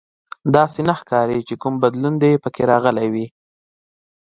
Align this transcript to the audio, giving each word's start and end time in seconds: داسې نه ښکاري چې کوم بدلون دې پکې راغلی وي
داسې 0.55 0.79
نه 0.87 0.93
ښکاري 0.99 1.39
چې 1.47 1.55
کوم 1.61 1.73
بدلون 1.83 2.13
دې 2.23 2.31
پکې 2.43 2.63
راغلی 2.71 3.07
وي 3.13 3.27